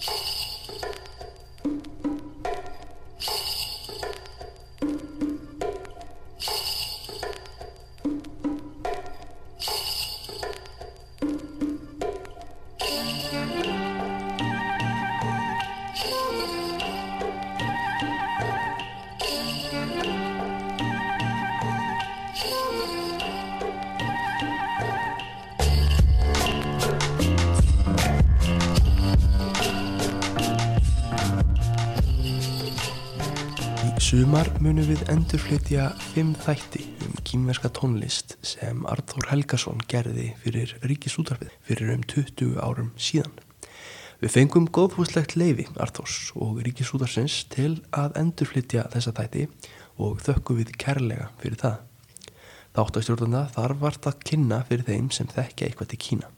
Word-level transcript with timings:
you 0.00 0.14
sumar 34.48 34.62
munum 34.64 34.86
við 34.86 35.00
endurflytja 35.12 35.88
fimm 36.12 36.30
þætti 36.40 36.84
um 37.04 37.16
kýmverska 37.26 37.68
tónlist 37.74 38.36
sem 38.46 38.80
Arþór 38.88 39.26
Helgason 39.28 39.80
gerði 39.90 40.30
fyrir 40.40 40.72
Ríkisútarfið 40.80 41.50
fyrir 41.66 41.90
um 41.92 42.04
20 42.08 42.56
árum 42.62 42.88
síðan. 42.96 43.34
Við 44.22 44.32
fengum 44.32 44.68
góðfúslegt 44.72 45.36
leifi 45.36 45.66
Arþórs 45.76 46.32
og 46.36 46.62
Ríkisútarsins 46.64 47.42
til 47.52 47.82
að 47.92 48.16
endurflytja 48.22 48.86
þessa 48.94 49.12
þætti 49.18 49.44
og 50.00 50.22
þökkum 50.24 50.62
við 50.62 50.72
kærlega 50.80 51.28
fyrir 51.42 51.60
það. 51.60 51.78
Þáttastjórnanda 52.78 53.44
þar 53.52 53.76
vart 53.82 54.08
að 54.08 54.22
kynna 54.30 54.62
fyrir 54.70 54.88
þeim 54.88 55.12
sem 55.12 55.28
þekkja 55.28 55.68
eitthvað 55.68 55.92
til 55.92 56.02
Kína. 56.06 56.32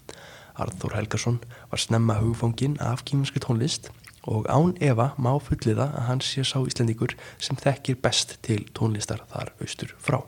Arþór 0.59 0.99
Helgason 0.99 1.39
var 1.71 1.81
snemma 1.81 2.19
hugfóngin 2.19 2.81
af 2.83 3.05
kýmverski 3.07 3.45
tónlist 3.45 3.93
og 4.29 4.48
án 4.52 4.74
Eva 4.83 5.12
má 5.16 5.33
fulliða 5.41 5.88
að 5.95 6.06
hann 6.09 6.20
sé 6.24 6.45
sá 6.45 6.59
Íslandíkur 6.60 7.15
sem 7.38 7.57
þekkir 7.57 8.01
best 8.02 8.37
til 8.45 8.66
tónlistar 8.77 9.23
þar 9.32 9.52
austur 9.62 9.95
frá. 9.99 10.21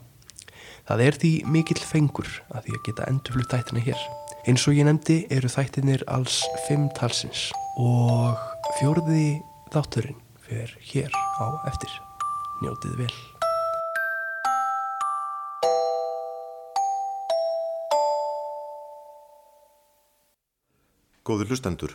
Það 0.89 1.05
er 1.07 1.19
því 1.23 1.33
mikill 1.47 1.83
fengur 1.85 2.29
að 2.51 2.67
því 2.67 2.77
að 2.77 2.85
geta 2.89 3.09
endurflutt 3.11 3.53
þættina 3.53 3.85
hér. 3.87 4.07
Eins 4.49 4.65
og 4.67 4.75
ég 4.75 4.89
nefndi 4.89 5.21
eru 5.31 5.51
þættinir 5.53 6.03
alls 6.11 6.41
fimm 6.67 6.89
talsins 6.99 7.51
og 7.79 8.41
fjörði 8.81 9.39
þátturinn 9.75 10.19
fer 10.43 10.73
hér 10.91 11.13
á 11.39 11.47
eftir. 11.71 11.93
Njótið 12.63 13.05
vel. 13.05 13.13
Góður 21.23 21.53
hlustendur. 21.55 21.95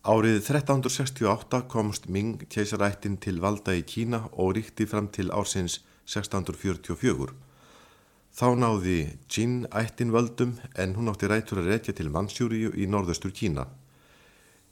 Árið 0.00 0.38
1368 0.48 1.66
komst 1.68 2.06
Ming 2.08 2.46
keisarættin 2.48 3.18
til 3.20 3.36
valda 3.36 3.74
í 3.76 3.82
Kína 3.84 4.22
og 4.32 4.54
ríkti 4.56 4.86
fram 4.88 5.10
til 5.12 5.28
ársins 5.28 5.82
1644. 6.08 7.34
Þá 8.32 8.46
náði 8.56 8.94
Jin 9.28 9.66
ættin 9.68 10.14
völdum 10.14 10.54
en 10.72 10.94
hún 10.96 11.12
átti 11.12 11.28
rætur 11.28 11.60
að 11.60 11.68
rekja 11.74 11.92
til 11.92 12.08
Mansjúriu 12.08 12.72
í 12.72 12.86
norðustur 12.88 13.34
Kína. 13.36 13.66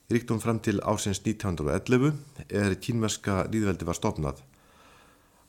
Ríktum 0.09 0.41
fram 0.41 0.63
til 0.65 0.81
ársins 0.81 1.21
1911 1.21 2.17
er 2.49 2.79
kínverska 2.81 3.45
líðveldi 3.53 3.85
var 3.85 4.01
stopnað. 4.01 4.41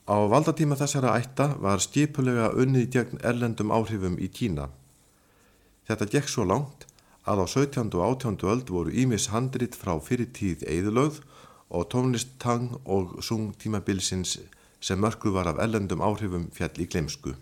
Á 0.04 0.16
valdatíma 0.28 0.76
þessara 0.76 1.16
ætta 1.16 1.54
var 1.56 1.80
skipulega 1.80 2.52
unnið 2.52 2.92
gegn 2.98 3.24
erlendum 3.24 3.72
áhrifum 3.72 4.20
í 4.20 4.28
Kína. 4.28 4.68
Þetta 5.88 6.12
gekk 6.12 6.28
svo 6.28 6.44
langt 6.44 6.89
að 7.30 7.44
á 7.44 7.46
17. 7.46 7.92
og 7.94 8.02
18. 8.24 8.38
öld 8.50 8.70
voru 8.74 8.90
Ímis 8.90 9.28
handrit 9.30 9.76
frá 9.78 9.94
fyrirtíð 10.02 10.64
eðulögð 10.66 11.20
og 11.70 11.86
tónlisttang 11.92 12.72
og 12.84 13.20
sung 13.22 13.52
tímabilsins 13.54 14.38
sem 14.80 14.98
mörgu 14.98 15.30
var 15.30 15.46
af 15.46 15.60
ellendum 15.62 16.02
áhrifum 16.02 16.48
fjall 16.56 16.82
í 16.82 16.88
glemsku. 16.90 17.36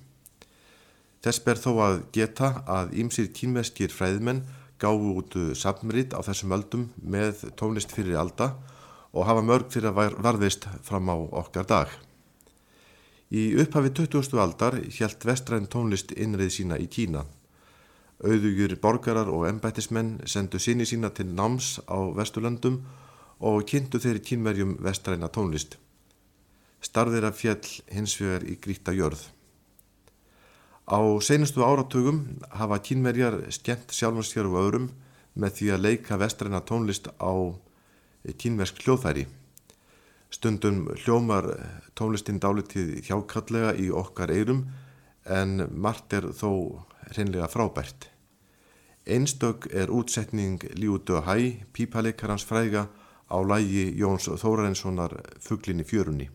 Þess 1.24 1.42
ber 1.46 1.58
þó 1.58 1.70
að 1.86 1.96
geta 2.14 2.50
að 2.68 2.92
Ímsir 3.00 3.30
kínveskir 3.34 3.94
fræðmenn 3.94 4.44
gáðu 4.78 5.14
út 5.22 5.38
samrit 5.58 6.12
á 6.14 6.20
þessum 6.22 6.54
öldum 6.54 6.84
með 7.00 7.48
tónlist 7.58 7.94
fyrir 7.94 8.20
alda 8.20 8.52
og 9.14 9.26
hafa 9.26 9.42
mörg 9.42 9.72
fyrir 9.72 9.90
að 9.90 10.18
varðist 10.20 10.68
fram 10.84 11.08
á 11.08 11.16
okkar 11.16 11.66
dag. 11.66 11.88
Í 13.32 13.56
upphafi 13.60 13.90
20. 13.96 14.36
aldar 14.40 14.78
hjælt 14.84 15.24
vestræn 15.24 15.66
tónlist 15.68 16.12
innrið 16.12 16.54
sína 16.60 16.78
í 16.80 16.86
Kína. 16.86 17.24
Auðugjur 18.18 18.72
borgarar 18.82 19.28
og 19.30 19.44
embættismenn 19.46 20.16
sendu 20.26 20.58
síni 20.58 20.82
sína 20.88 21.12
til 21.14 21.28
náms 21.30 21.78
á 21.86 21.98
Vesturlandum 22.18 22.80
og 23.38 23.62
kynntu 23.70 24.00
þeirri 24.02 24.22
kínverjum 24.26 24.72
vestræna 24.82 25.28
tónlist. 25.30 25.76
Starðir 26.82 27.28
af 27.28 27.38
fjell 27.38 27.62
hins 27.94 28.16
vegar 28.18 28.42
í 28.42 28.56
gríta 28.58 28.94
jörð. 28.94 29.22
Á 30.90 30.98
seinustu 31.22 31.62
áratugum 31.62 32.24
hafa 32.50 32.80
kínverjar 32.82 33.38
skemmt 33.54 33.94
sjálfansér 33.94 34.50
og 34.50 34.58
öðrum 34.64 34.90
með 35.38 35.54
því 35.60 35.70
að 35.74 35.84
leika 35.86 36.18
vestræna 36.18 36.64
tónlist 36.66 37.06
á 37.22 37.32
kínversk 38.34 38.82
hljóðfæri. 38.82 39.28
Stundum 40.34 40.88
hljómar 41.04 41.52
tónlistin 41.94 42.42
dálitið 42.42 42.98
hjákallega 43.06 43.76
í 43.78 43.92
okkar 43.94 44.34
eirum 44.34 44.66
en 45.24 45.68
margt 45.70 46.18
er 46.18 46.32
þó 46.34 46.82
reynlega 47.16 47.48
frábært. 47.48 48.10
Einstök 49.08 49.68
er 49.72 49.90
útsetning 49.90 50.62
Líu 50.76 50.98
Döhæ, 50.98 51.64
pípalekarans 51.72 52.44
fræga 52.44 52.88
á 53.28 53.36
lægi 53.40 53.94
Jóns 53.96 54.28
Þórarenssonar 54.28 55.16
Fuglinni 55.40 55.84
fjörunni. 55.84 56.28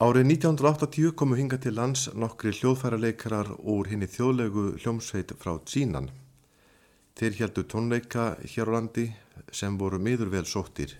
Árið 0.00 0.30
1980 0.32 1.10
komu 1.12 1.36
hinga 1.36 1.58
til 1.60 1.74
lands 1.76 2.06
nokkri 2.16 2.54
hljóðfærarleikarar 2.56 3.50
úr 3.68 3.90
henni 3.90 4.06
þjóðlegu 4.08 4.62
hljómsveit 4.80 5.34
frá 5.36 5.58
Tsínan. 5.60 6.06
Þeir 7.20 7.36
heldu 7.36 7.64
tónleika 7.68 8.30
hér 8.40 8.70
á 8.72 8.80
landi 8.80 9.04
sem 9.52 9.76
voru 9.76 9.98
miður 10.00 10.30
vel 10.32 10.46
sóttir. 10.48 10.94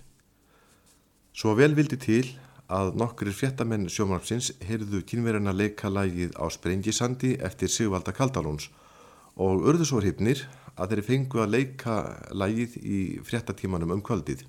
Svo 1.32 1.54
vel 1.56 1.72
vildi 1.78 1.96
til 1.96 2.26
að 2.68 2.92
nokkrir 3.00 3.32
fréttamenn 3.32 3.88
sjómarfsins 3.88 4.50
heyrðu 4.68 5.00
kynverina 5.08 5.56
leika 5.56 5.88
lægið 5.88 6.36
á 6.36 6.44
Sprengisandi 6.52 7.38
eftir 7.40 7.72
Sigvalda 7.72 8.12
Kaldalóns 8.12 8.68
og 9.40 9.64
urðu 9.64 9.88
svo 9.88 10.04
hryfnir 10.04 10.44
að 10.76 10.92
þeir 10.92 11.04
fengu 11.08 11.40
að 11.40 11.56
leika 11.56 11.96
lægið 12.36 12.76
í 12.84 13.00
fréttatímanum 13.24 13.96
um 13.96 14.04
kvöldið. 14.04 14.44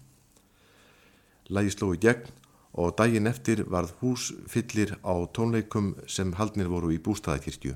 Lægi 1.48 1.78
slói 1.80 1.96
gegn 2.04 2.41
og 2.74 2.96
daginn 2.98 3.28
eftir 3.28 3.66
varð 3.68 3.94
hús 4.02 4.32
fyllir 4.48 4.96
á 5.04 5.14
tónleikum 5.36 5.96
sem 6.08 6.34
haldnir 6.40 6.72
voru 6.72 6.92
í 6.96 7.00
bústaðakirkju. 7.04 7.76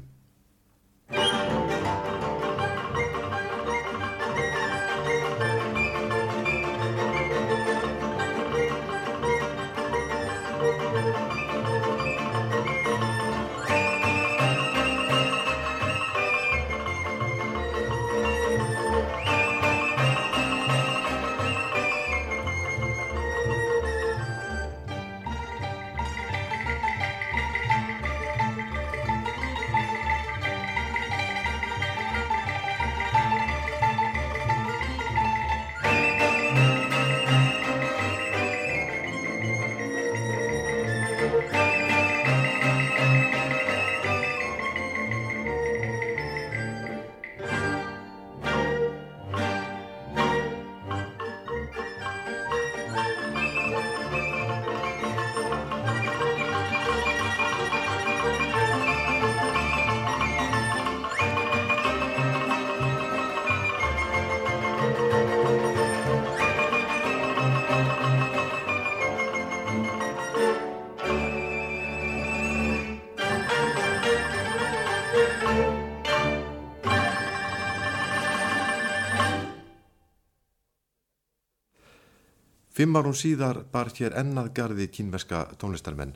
Fimm 82.86 83.00
árum 83.00 83.16
síðar 83.18 83.58
bar 83.74 83.88
hér 83.98 84.14
ennað 84.20 84.52
gardi 84.54 84.86
kínverska 84.94 85.40
tónlistarmenn 85.58 86.12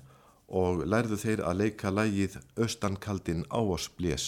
og 0.59 0.83
lærðu 0.85 1.17
þeir 1.17 1.39
að 1.41 1.55
leika 1.63 1.89
lægið 1.89 2.35
Östankaldin 2.61 3.41
á 3.49 3.57
oss 3.57 3.87
blés. 3.97 4.25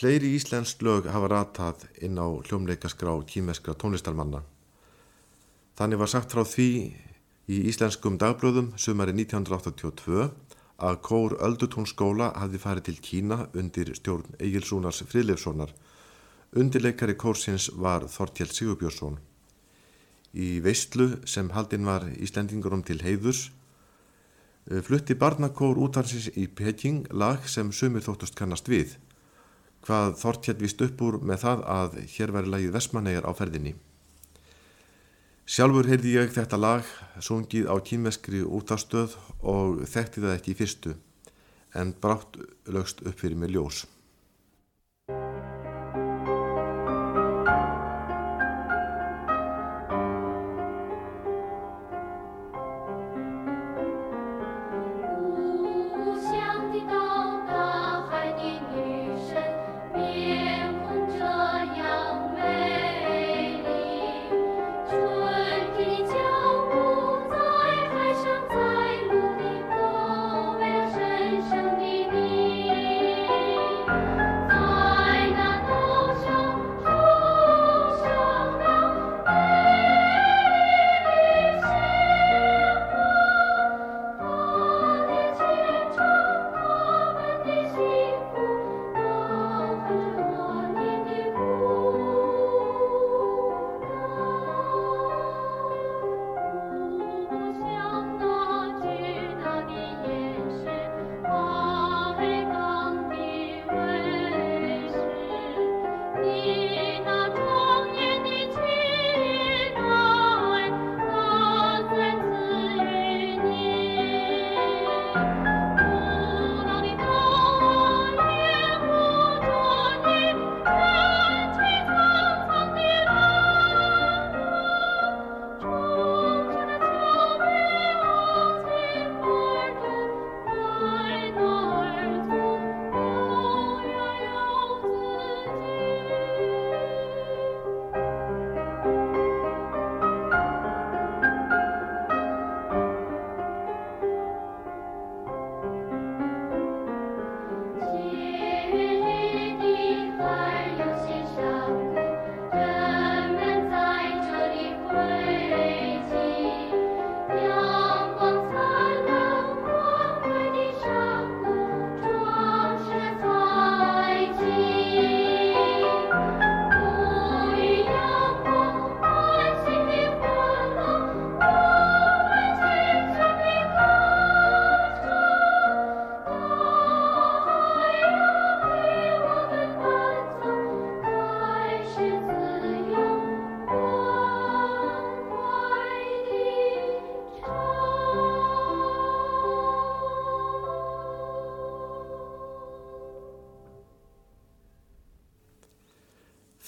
Fleiri 0.00 0.30
íslensk 0.32 0.80
lög 0.80 1.04
hafa 1.12 1.28
ratað 1.28 1.82
inn 2.00 2.16
á 2.16 2.24
hljómleikaskrá 2.24 3.12
kýmeskra 3.28 3.74
tónlistarmanna. 3.76 4.38
Þannig 5.76 6.00
var 6.00 6.08
sagt 6.08 6.32
frá 6.32 6.40
því 6.48 6.68
í 7.52 7.58
íslenskum 7.68 8.16
dagblöðum 8.22 8.70
sumari 8.80 9.12
1982 9.12 10.30
að 10.88 11.00
kór 11.04 11.34
Öldutúnskóla 11.44 12.30
hafði 12.32 12.60
farið 12.62 12.86
til 12.86 12.96
Kína 13.08 13.38
undir 13.52 13.90
stjórn 13.98 14.40
Egilsúnars 14.40 15.02
Frilefssonar. 15.04 15.76
Undirleikari 16.56 17.18
kórsins 17.20 17.68
var 17.76 18.08
Þortjell 18.08 18.48
Sigurbjörnsson. 18.56 19.20
Í 20.32 20.64
veistlu 20.64 21.10
sem 21.28 21.52
haldinn 21.52 21.84
var 21.84 22.08
Íslendingurum 22.16 22.86
til 22.88 23.02
heiðus 23.04 23.50
flutti 24.88 25.12
barnakór 25.12 25.76
útansins 25.76 26.32
í 26.40 26.48
Peking 26.48 27.04
lag 27.12 27.44
sem 27.44 27.68
sumir 27.68 28.08
þóttust 28.08 28.40
kannast 28.40 28.72
við 28.72 28.96
hvað 29.86 30.16
Þortjell 30.20 30.58
vist 30.60 30.82
upp 30.84 31.04
úr 31.06 31.20
með 31.24 31.44
það 31.44 31.62
að 31.74 32.00
hér 32.14 32.34
veri 32.36 32.52
lagið 32.54 32.74
Vestmannegar 32.76 33.28
á 33.28 33.32
ferðinni. 33.36 33.74
Sjálfur 35.50 35.88
heyrði 35.90 36.12
ég 36.14 36.34
þetta 36.34 36.58
lag 36.60 36.90
sungið 37.18 37.66
á 37.66 37.74
kýmeskri 37.82 38.44
útastöð 38.46 39.16
og 39.42 39.80
þekkti 39.90 40.22
það 40.22 40.36
ekki 40.36 40.52
í 40.52 40.58
fyrstu 40.60 40.92
en 41.74 41.94
brátt 42.02 42.38
lögst 42.70 43.02
upp 43.02 43.18
fyrir 43.18 43.38
mig 43.38 43.50
ljós. 43.54 43.84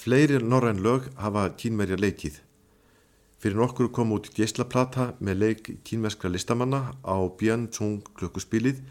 Fleiri 0.03 0.35
norræn 0.43 0.81
lög 0.83 1.05
hafa 1.15 1.45
kínverjar 1.55 2.01
leikið. 2.03 2.41
Fyrir 3.39 3.55
nokkur 3.55 3.87
kom 3.95 4.09
út 4.11 4.25
geyslaplata 4.35 5.05
með 5.23 5.37
leik 5.39 5.69
kínverskra 5.87 6.27
listamanna 6.27 6.81
á 7.07 7.15
Björn-Tsung 7.39 8.01
klukkuspilið 8.19 8.81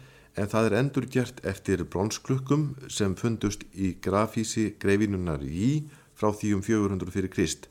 en 0.41 0.49
það 0.49 0.69
er 0.69 0.75
endur 0.79 1.05
gert 1.05 1.43
eftir 1.45 1.83
bronsklukkum 1.85 2.63
sem 2.89 3.13
fundust 3.13 3.61
í 3.77 3.91
grafísi 4.01 4.71
greifinunar 4.81 5.45
í 5.45 5.83
frá 6.17 6.31
því 6.33 6.55
um 6.57 6.65
400 6.65 7.13
fyrir 7.13 7.29
Krist. 7.29 7.69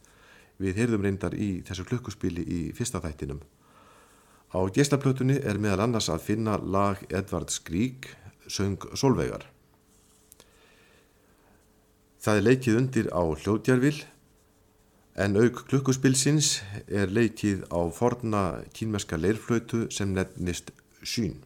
Við 0.62 0.78
heyrðum 0.78 1.02
reyndar 1.08 1.34
í 1.34 1.50
þessu 1.66 1.88
klukkuspili 1.90 2.46
í 2.46 2.60
fyrsta 2.78 3.02
þættinum. 3.02 3.42
Á 4.54 4.62
geyslaplötunni 4.70 5.42
er 5.42 5.58
meðal 5.58 5.88
annars 5.88 6.12
að 6.14 6.28
finna 6.30 6.60
lag 6.62 7.02
Edvard 7.10 7.50
Skrík, 7.50 8.06
söng 8.46 8.78
Solveigar. 8.94 9.48
Það 12.22 12.36
er 12.38 12.44
leikið 12.46 12.76
undir 12.78 13.06
á 13.10 13.22
hljóðjarvil 13.34 13.96
en 15.18 15.38
auk 15.42 15.64
klukkuspilsins 15.66 16.60
er 16.86 17.10
leikið 17.10 17.64
á 17.66 17.82
forna 17.90 18.42
kínmerska 18.76 19.18
leirflötu 19.18 19.88
sem 19.90 20.12
nefnist 20.14 20.70
Sýn. 21.02 21.40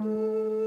Música 0.00 0.61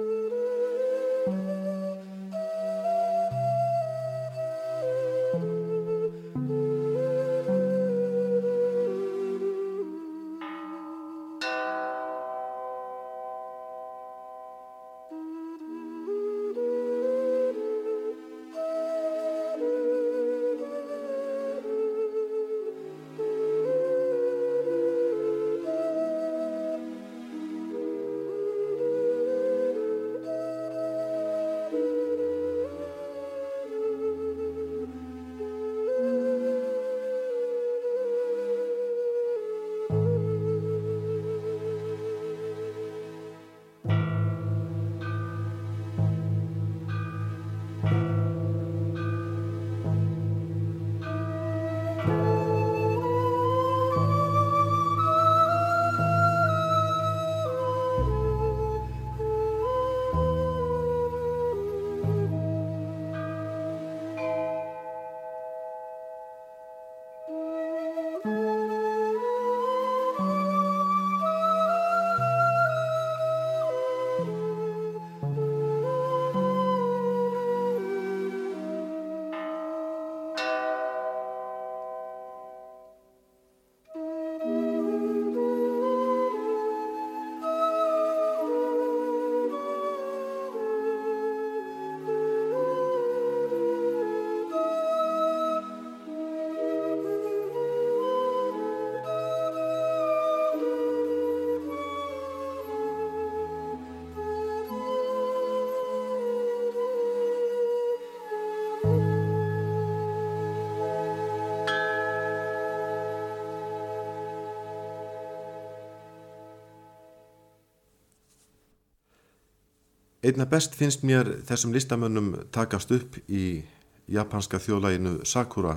Einna 120.26 120.48
best 120.50 120.74
finnst 120.74 121.04
mér 121.06 121.28
þessum 121.46 121.74
listamönnum 121.76 122.32
takast 122.50 122.90
upp 122.96 123.20
í 123.30 123.62
japanska 124.10 124.58
þjóðlæginu 124.58 125.20
Sakura 125.22 125.76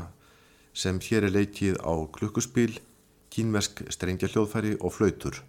sem 0.73 0.97
hér 1.05 1.27
er 1.29 1.35
leikið 1.35 1.77
á 1.85 1.93
klukkuspil, 2.17 2.79
kínversk 3.29 3.83
strengja 3.93 4.31
hljóðfæri 4.33 4.79
og 4.81 4.95
flautur. 4.97 5.43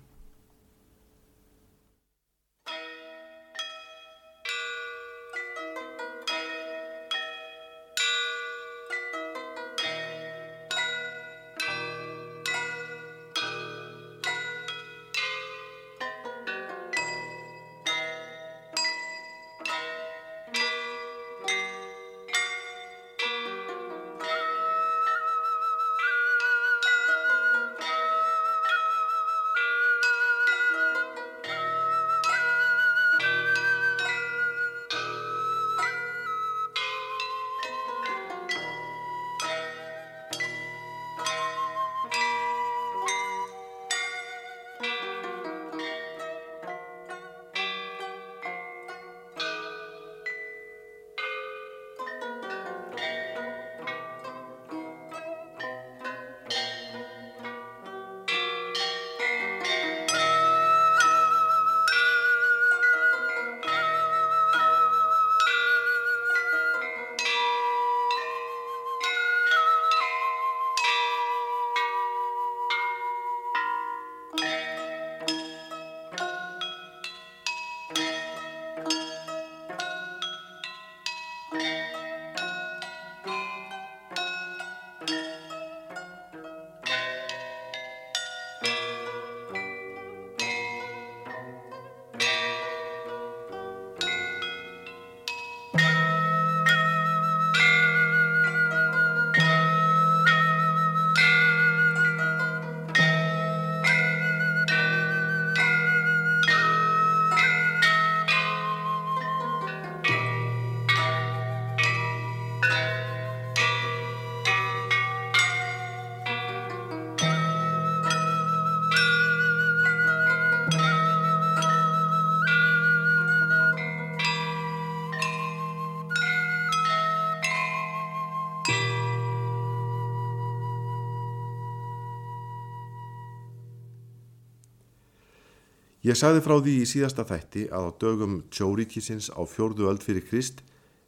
Ég 136.10 136.18
sagði 136.18 136.40
frá 136.42 136.56
því 136.58 136.72
í 136.82 136.86
síðasta 136.90 137.22
þætti 137.30 137.64
að 137.70 137.84
á 137.86 137.92
dögum 138.02 138.38
tjóríkisins 138.50 139.28
á 139.30 139.46
fjórðu 139.46 139.92
öld 139.92 140.02
fyrir 140.02 140.24
Krist 140.26 140.64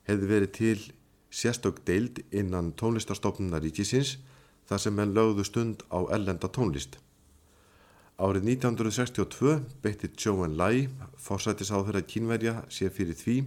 hefði 0.05 0.29
verið 0.29 0.51
til 0.57 0.81
sérstök 1.33 1.79
deild 1.87 2.21
innan 2.29 2.69
tónlistarstofnunar 2.77 3.63
ríkisins 3.65 4.11
þar 4.69 4.83
sem 4.83 4.95
menn 4.99 5.15
lögðu 5.15 5.47
stund 5.47 5.81
á 5.89 6.05
ellenda 6.13 6.51
tónlist. 6.53 6.99
Árið 8.21 8.45
1962 8.53 9.57
beitti 9.81 10.11
Joan 10.21 10.53
Lai, 10.59 10.85
fórsætisáþurra 11.17 12.05
kínverja, 12.05 12.59
sér 12.69 12.93
fyrir 12.93 13.17
því 13.17 13.37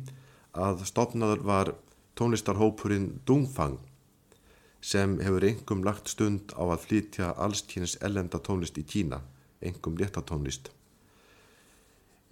að 0.58 0.82
stopnaður 0.90 1.46
var 1.46 1.74
tónlistarhópurinn 2.18 3.20
Dungfang 3.28 3.78
sem 4.82 5.20
hefur 5.22 5.46
engum 5.54 5.86
lagt 5.86 6.10
stund 6.10 6.50
á 6.58 6.66
að 6.66 6.88
flytja 6.88 7.34
allskynns 7.38 8.00
ellenda 8.02 8.42
tónlist 8.42 8.80
í 8.82 8.82
Kína, 8.82 9.22
engum 9.62 9.94
léttatónlist. 10.02 10.74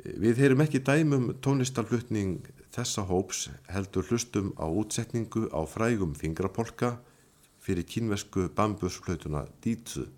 Við 0.03 0.41
heyrum 0.43 0.63
ekki 0.65 0.81
dæmum 0.83 1.29
tónlistarflutning 1.45 2.49
þessa 2.75 3.05
hóps 3.07 3.45
heldur 3.71 4.09
hlustum 4.09 4.49
á 4.59 4.67
útsetningu 4.67 5.47
á 5.55 5.63
frægum 5.63 6.17
fingrapolka 6.19 6.97
fyrir 7.63 7.87
kínvesku 7.87 8.49
bambusflötuna 8.57 9.45
Dítsu. 9.63 10.09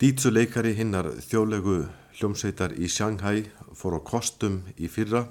Dítsuleikari 0.00 0.70
hinnar 0.78 1.10
þjóðlegu 1.20 1.74
hljómsveitar 2.16 2.72
í 2.72 2.86
Shanghai 2.88 3.42
fór 3.76 3.98
á 3.98 4.00
kostum 4.00 4.54
í 4.80 4.88
fyrra 4.88 5.26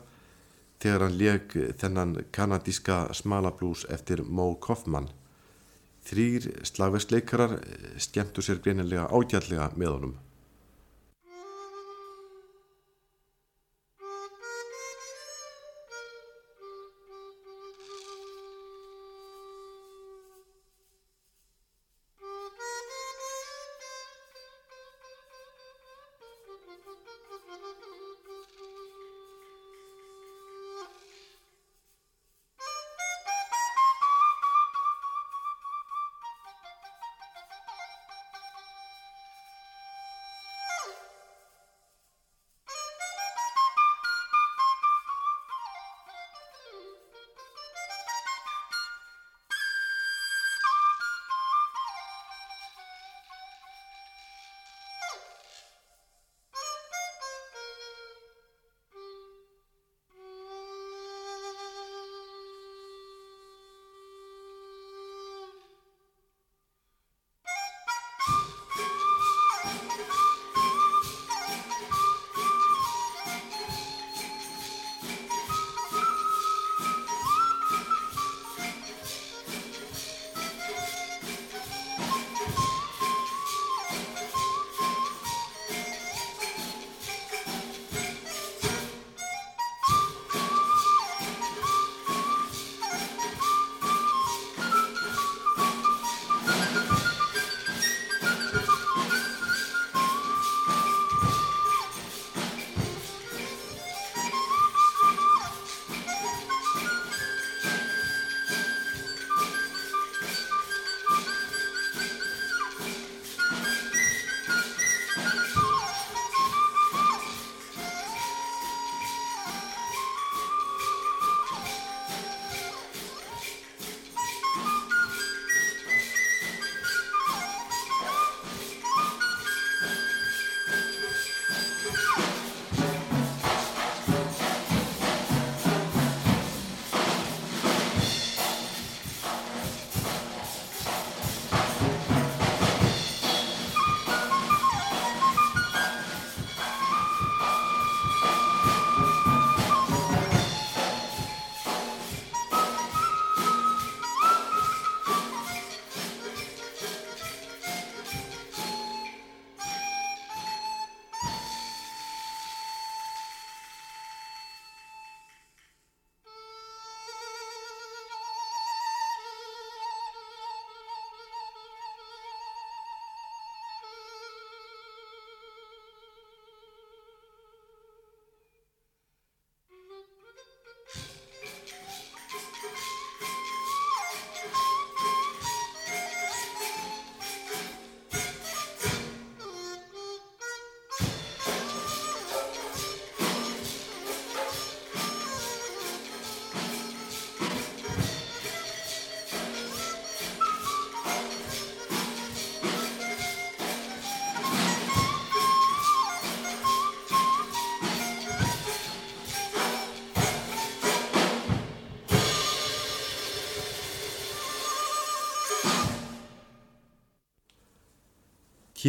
þegar 0.77 1.05
hann 1.07 1.15
leg 1.17 1.55
þennan 1.81 2.11
kanadíska 2.29 2.99
smalablús 3.17 3.87
eftir 3.89 4.21
Mo 4.21 4.51
Kaufman. 4.61 5.07
Þrýr 6.05 6.45
slagvestleikarar 6.69 7.57
skemmtu 7.97 8.45
sér 8.45 8.61
greinilega 8.61 9.07
ágjallega 9.09 9.71
með 9.73 9.95
honum. 9.95 10.13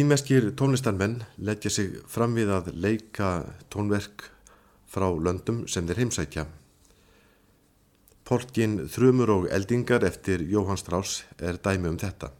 Kínmeskir 0.01 0.47
tónlistarmenn 0.57 1.19
leggja 1.37 1.69
sig 1.69 1.91
fram 2.09 2.31
við 2.33 2.49
að 2.49 2.71
leika 2.73 3.27
tónverk 3.69 4.23
frá 4.89 5.05
löndum 5.13 5.59
sem 5.69 5.85
þeir 5.85 5.99
heimsækja. 6.01 6.45
Porkin 8.25 8.79
Þrumur 8.89 9.33
og 9.35 9.45
Eldingar 9.53 10.01
eftir 10.07 10.41
Jóhann 10.49 10.81
Strauss 10.81 11.19
er 11.37 11.61
dæmi 11.61 11.91
um 11.91 11.99
þetta. 12.01 12.31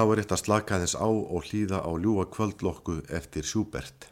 Þá 0.00 0.12
er 0.14 0.20
eitt 0.22 0.30
að 0.32 0.38
slaka 0.40 0.76
þess 0.80 0.96
á 0.96 1.08
og 1.12 1.42
hlýða 1.44 1.78
á 1.84 1.92
ljúa 2.00 2.22
kvöldlokku 2.32 2.94
eftir 3.12 3.44
Sjúbert. 3.44 4.06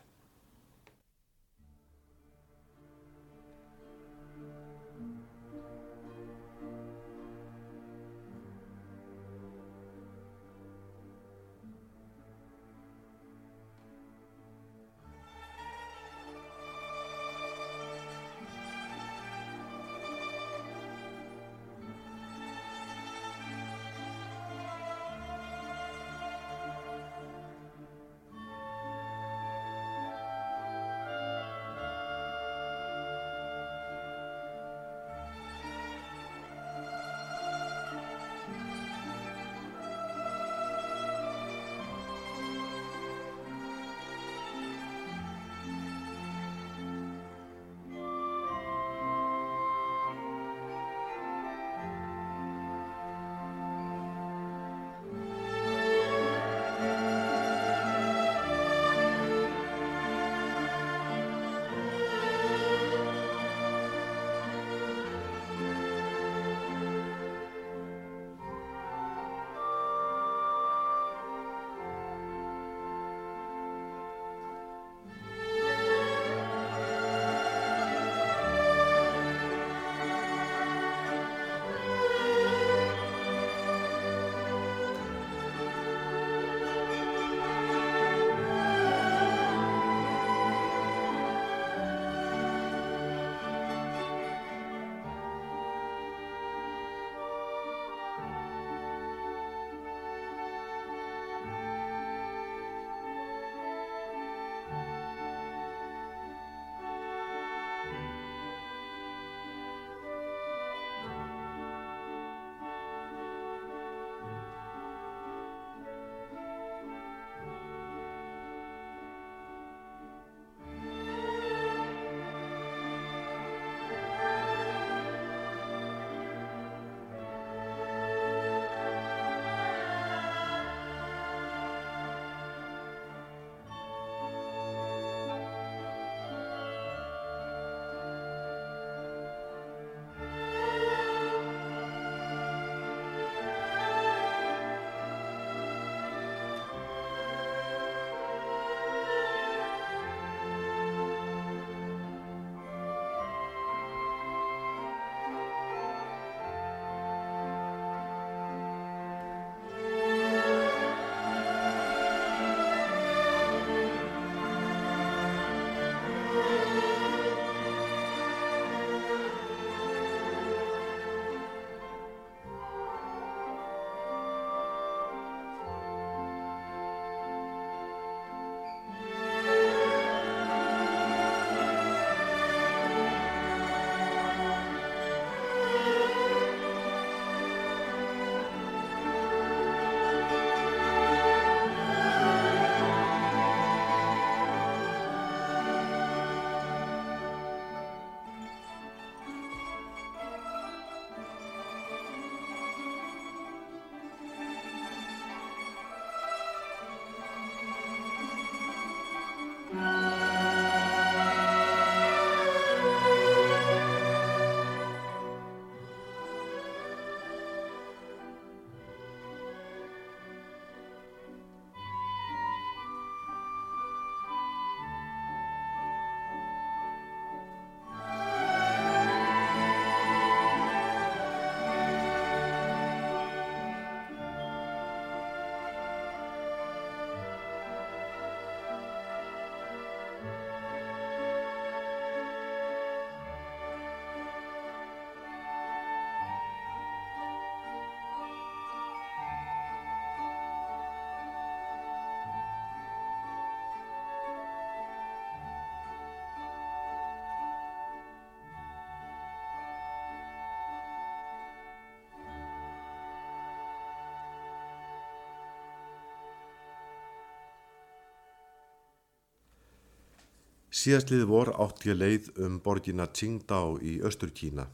Síðastlið 270.78 271.24
vor 271.26 271.48
átt 271.58 271.80
ég 271.88 271.96
leið 271.96 272.26
um 272.44 272.58
borgina 272.62 273.08
Qingdao 273.10 273.78
í 273.82 273.96
Östur 274.06 274.30
Kína. 274.30 274.68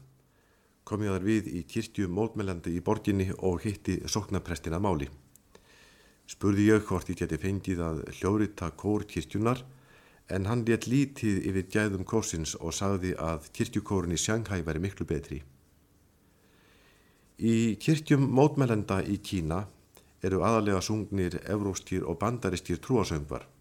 Kom 0.85 1.01
ég 1.01 1.15
þar 1.15 1.23
við 1.25 1.47
í 1.49 1.61
kirkju 1.65 2.05
mótmælandi 2.13 2.75
í 2.77 2.81
borginni 2.85 3.25
og 3.37 3.63
hitti 3.63 3.95
sóknaprestina 4.05 4.77
máli. 4.77 5.07
Spurði 6.29 6.67
ég 6.67 6.85
hvort 6.85 7.09
ég 7.09 7.17
geti 7.23 7.39
fengið 7.41 7.81
að 7.87 8.03
hljóðrita 8.19 8.69
kór 8.77 9.07
kirkjunar 9.09 9.63
en 10.29 10.45
hann 10.45 10.61
létt 10.67 10.85
lítið 10.91 11.41
yfir 11.49 11.67
gæðum 11.73 12.05
kórsins 12.05 12.53
og 12.59 12.77
sagði 12.77 13.15
að 13.17 13.49
kirkjukórun 13.57 14.13
í 14.13 14.21
Shanghai 14.21 14.61
veri 14.67 14.83
miklu 14.85 15.09
betri. 15.09 15.41
Í 17.41 17.81
kirkjum 17.81 18.29
mótmælenda 18.29 19.01
í 19.01 19.17
Kína 19.25 19.63
eru 20.21 20.45
aðalega 20.45 20.85
sungnir 20.85 21.41
evróskir 21.49 22.05
og 22.05 22.21
bandaristir 22.21 22.77
trúasöngvar. 22.77 23.54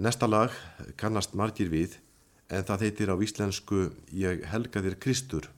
Nesta 0.00 0.24
lag 0.24 0.54
kannast 0.96 1.34
margir 1.36 1.68
við 1.68 1.98
en 2.48 2.62
það 2.64 2.84
heitir 2.86 3.10
á 3.12 3.20
íslensku 3.20 3.80
Ég 4.16 4.46
helga 4.48 4.80
þér 4.80 4.94
Kristur. 4.96 5.48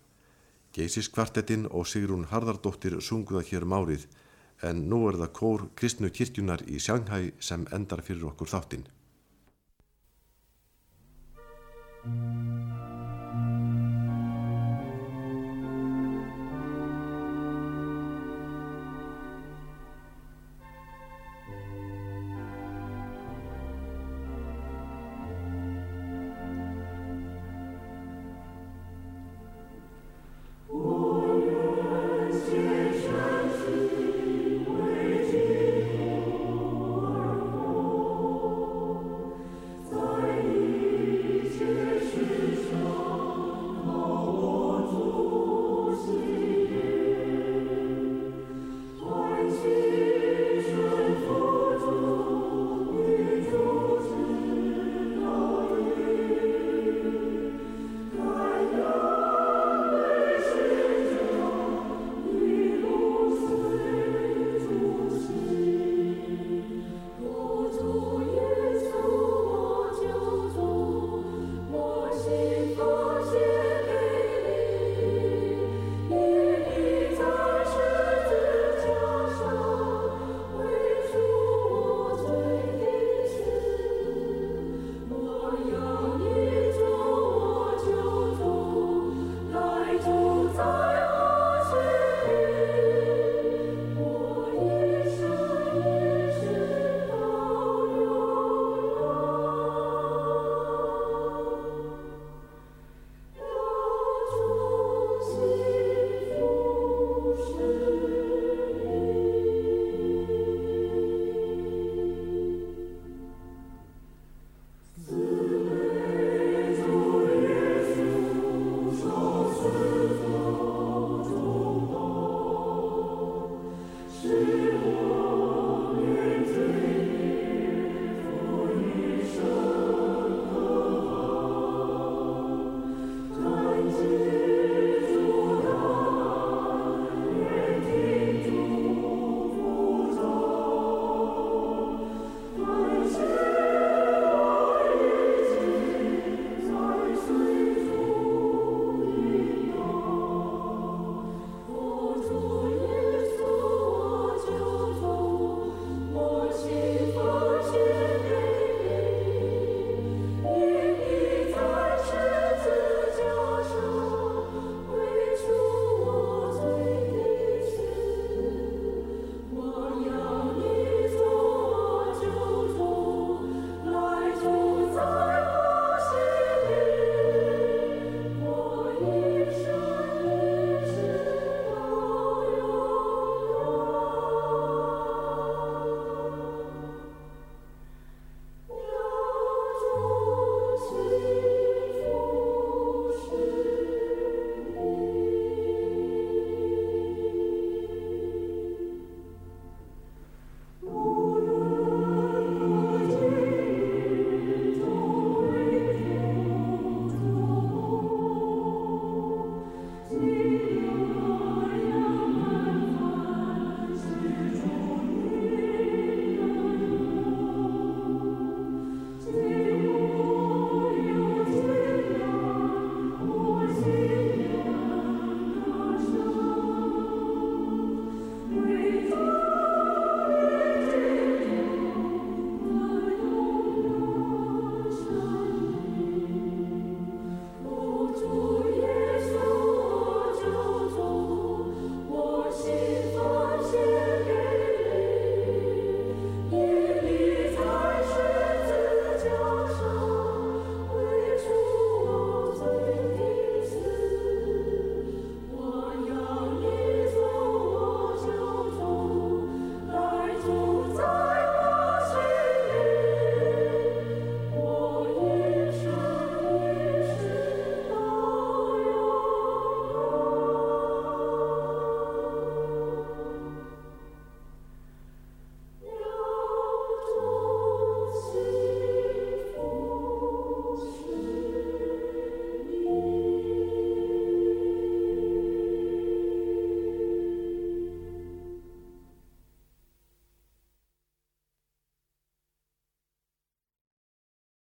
Geisis 0.74 1.06
kvartetinn 1.14 1.68
og 1.70 1.86
Sigrún 1.86 2.24
Harðardóttir 2.26 2.96
sunguða 3.06 3.44
hér 3.46 3.68
um 3.68 3.76
árið 3.78 4.08
en 4.66 4.80
nú 4.90 4.98
er 5.12 5.20
það 5.20 5.30
kór 5.38 5.64
kristnu 5.78 6.10
kirkjunar 6.10 6.64
í 6.66 6.82
Sjanghæ 6.82 7.20
sem 7.38 7.68
endar 7.70 8.02
fyrir 8.02 8.26
okkur 8.32 8.50
þáttinn. 8.50 8.82